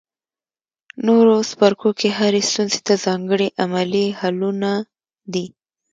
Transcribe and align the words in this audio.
نورو 1.05 1.35
څپرکو 1.49 1.89
کې 1.99 2.09
هرې 2.17 2.41
ستونزې 2.51 2.79
ته 2.87 2.93
ځانګړي 3.05 3.47
عملي 3.63 4.05
حلونه 4.19 4.71
دي. 5.33 5.45